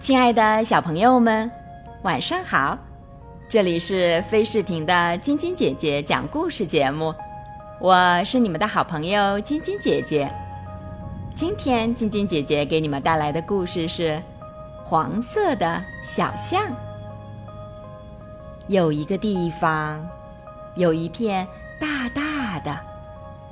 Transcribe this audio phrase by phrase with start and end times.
[0.00, 1.50] 亲爱的小朋友们，
[2.02, 2.76] 晚上好！
[3.48, 7.14] 这里是飞视频的晶晶姐姐讲故事节目，
[7.78, 10.30] 我是你们的好朋友晶晶姐姐。
[11.36, 14.10] 今天晶晶姐姐给你们带来的故事是
[14.92, 16.60] 《黄色的小象》。
[18.66, 20.06] 有一个地方，
[20.74, 21.48] 有一片
[21.80, 22.78] 大大的、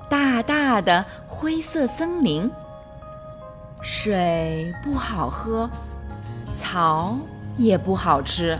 [0.06, 2.50] 大大的灰色森林，
[3.80, 5.66] 水不好喝。
[6.54, 7.16] 草
[7.56, 8.59] 也不好吃，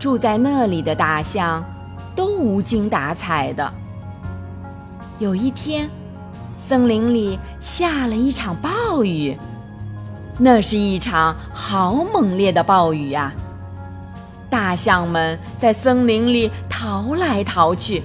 [0.00, 1.64] 住在那里的大象
[2.16, 3.72] 都无精打采的。
[5.20, 5.88] 有一天，
[6.58, 9.38] 森林里下了一场暴雨，
[10.44, 13.32] 那是一场好猛烈的暴雨啊！
[14.50, 18.02] 大象们在森林里逃来逃去。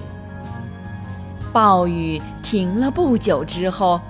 [1.52, 4.00] 暴雨停了不久之后，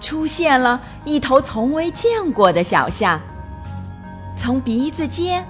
[0.00, 3.20] 出现了一头从未见过的小象。
[4.36, 5.46] 从鼻子尖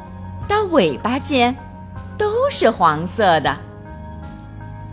[0.47, 1.57] 到尾巴尖，
[2.19, 3.57] 都是黄色的。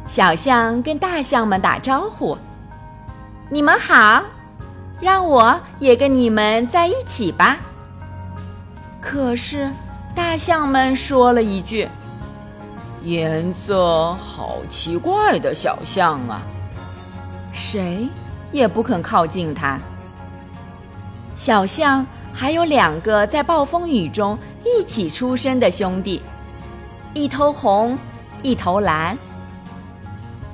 [0.08, 2.38] 小象跟大象们打招呼
[3.52, 4.24] ：“你们好，
[5.00, 7.60] 让我也跟你们在一起吧。”
[9.02, 9.72] 可是，
[10.16, 11.88] 大象们说了一句
[13.04, 16.42] ：“颜色好奇怪的小象啊！”
[17.54, 18.08] 谁
[18.52, 19.80] 也不肯靠近它。
[21.38, 22.06] 小象。
[22.38, 26.22] 还有两个在暴风雨中一起出生的兄弟，
[27.14, 27.98] 一头红，
[28.42, 29.18] 一头蓝。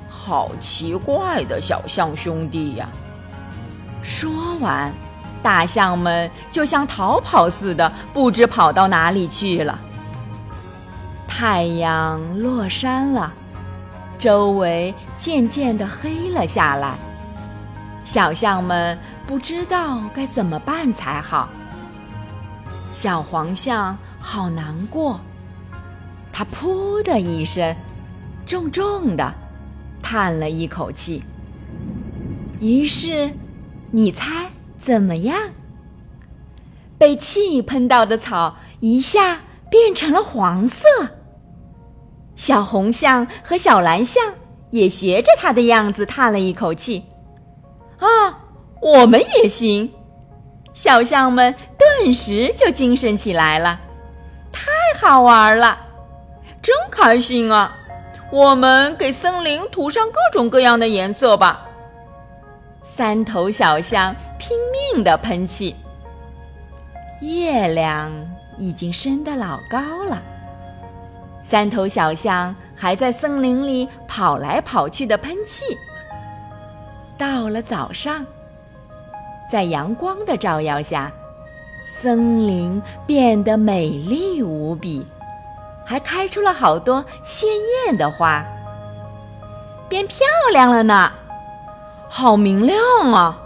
[0.08, 2.88] 好奇怪的小象兄弟呀！
[4.02, 4.92] 说完，
[5.42, 9.78] 大象们就像逃跑似的，不知跑到哪里去了。
[11.26, 13.32] 太阳落山了，
[14.18, 16.94] 周围渐渐的黑了下来。
[18.04, 21.48] 小象们不知道该怎么办才好。
[22.92, 25.18] 小黄象好难过，
[26.32, 27.74] 它噗的一声，
[28.44, 29.32] 重重的
[30.02, 31.22] 叹了一口气。
[32.60, 33.32] 于是，
[33.92, 35.38] 你猜怎么样？
[36.98, 40.86] 被气喷到的草一下变成了黄色。
[42.34, 44.22] 小红象和小蓝象
[44.70, 47.04] 也学着它的样子叹了一口气。
[47.98, 48.06] 啊，
[48.80, 49.92] 我们也行。
[50.72, 53.78] 小象们顿时就精神起来了，
[54.50, 55.78] 太好玩了，
[56.62, 57.76] 真开心啊！
[58.30, 61.68] 我们给森林涂上各种各样的颜色吧。
[62.94, 65.74] 三头小象拼命的喷气。
[67.22, 68.12] 月亮
[68.58, 70.20] 已经升得老高了，
[71.42, 75.64] 三头小象还在森林里跑来跑去的喷气。
[77.16, 78.26] 到了早上。
[79.50, 81.12] 在阳光的照耀下，
[82.00, 85.06] 森林变得美丽无比，
[85.84, 87.48] 还开出了好多鲜
[87.86, 88.42] 艳的花，
[89.90, 91.12] 变漂亮了呢，
[92.14, 92.78] 好明亮
[93.10, 93.38] 啊！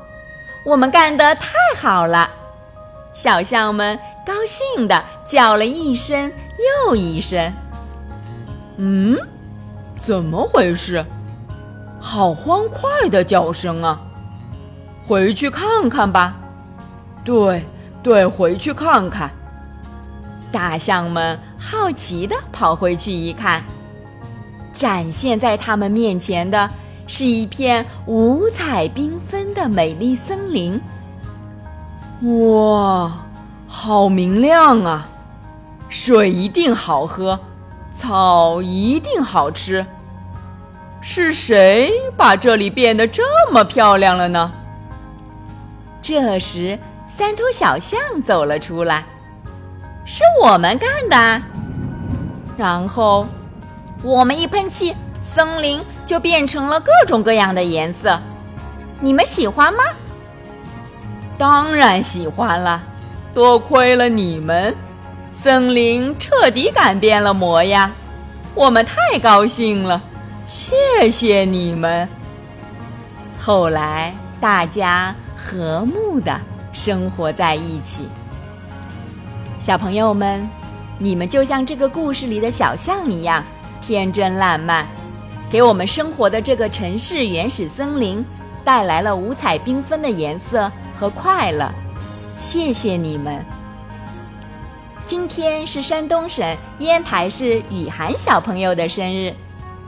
[0.64, 2.28] 我们干得太好了，
[3.12, 3.96] 小象们
[4.26, 6.32] 高兴地叫了一声
[6.88, 7.52] 又一声。
[8.76, 9.16] 嗯，
[10.00, 11.06] 怎么回事？
[12.00, 14.00] 好欢快的叫声啊！
[15.06, 16.34] 回去看看吧，
[17.24, 17.64] 对
[18.02, 19.30] 对，回去看看。
[20.50, 23.62] 大象们好奇的跑回去一看，
[24.72, 26.68] 展现在他们面前的
[27.06, 30.80] 是一片五彩缤纷的美丽森林。
[32.22, 33.12] 哇，
[33.68, 35.06] 好明亮啊！
[35.88, 37.38] 水一定好喝，
[37.94, 39.86] 草一定好吃。
[41.00, 43.22] 是谁把这里变得这
[43.52, 44.52] 么漂亮了呢？
[46.02, 46.76] 这时，
[47.08, 49.04] 三头小象走了出来，
[50.04, 51.42] 是我们干的。
[52.56, 53.26] 然后，
[54.02, 54.96] 我们一喷气，
[55.28, 58.18] 森林就变成了各种各样的颜色。
[59.00, 59.82] 你们喜欢吗？
[61.36, 62.80] 当然喜欢了，
[63.34, 64.74] 多亏了你们，
[65.42, 67.90] 森林彻底改变了模样。
[68.54, 70.00] 我们太高兴了，
[70.46, 72.08] 谢谢你们。
[73.38, 75.14] 后来，大家。
[75.48, 76.40] 和睦的
[76.72, 78.08] 生活在一起，
[79.60, 80.44] 小朋友们，
[80.98, 83.44] 你们就像这个故事里的小象一样
[83.80, 84.88] 天真烂漫，
[85.48, 88.24] 给我们生活的这个城市原始森林
[88.64, 91.72] 带来了五彩缤纷的颜色和快乐。
[92.36, 93.44] 谢谢你们！
[95.06, 96.44] 今天是山东省
[96.80, 99.32] 烟台市雨涵小朋友的生日，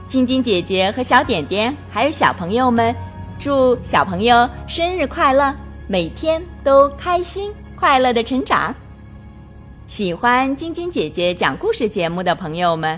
[0.07, 2.95] 晶晶姐姐和小点点还有小朋友们，
[3.37, 5.53] 祝小朋友生日快乐，
[5.87, 8.73] 每天都开心快乐的成长。
[9.87, 12.97] 喜欢晶晶姐姐讲故事节目的朋友们，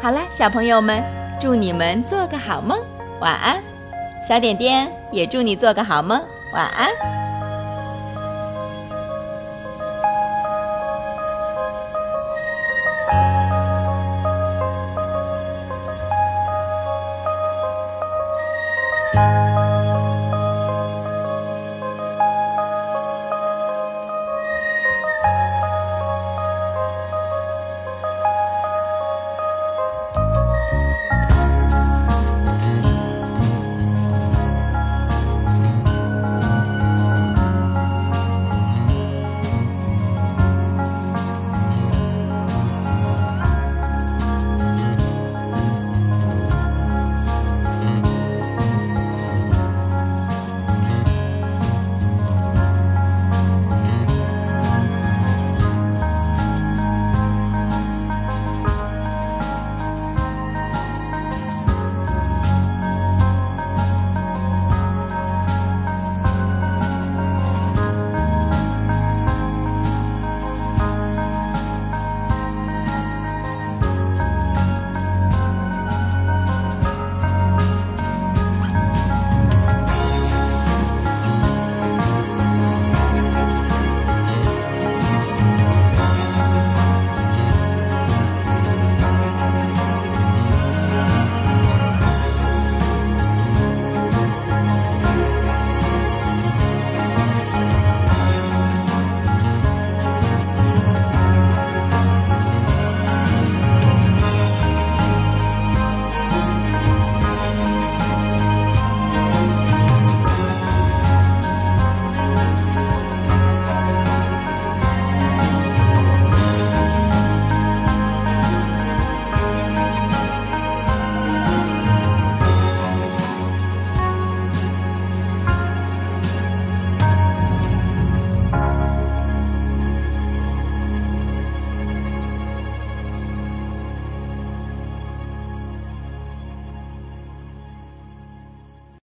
[0.00, 1.02] 好了，小朋友们，
[1.40, 2.78] 祝你们做个好梦，
[3.20, 3.60] 晚安。
[4.26, 6.24] 小点点也祝你做个好梦，
[6.54, 7.27] 晚安。